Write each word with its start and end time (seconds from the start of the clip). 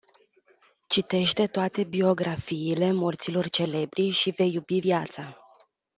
Citește 0.87 1.47
toate 1.47 1.83
biografiile 1.83 2.91
morților 2.91 3.49
celebri 3.49 4.09
și 4.09 4.29
vei 4.29 4.53
iubi 4.53 4.79
viața. 4.79 5.37